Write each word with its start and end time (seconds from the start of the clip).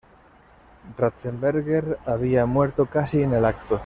Ratzenberger 0.97 1.99
había 2.07 2.47
muerto 2.47 2.87
casi 2.87 3.21
en 3.21 3.33
el 3.35 3.45
acto. 3.45 3.79